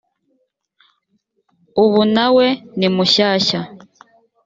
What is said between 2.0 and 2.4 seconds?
na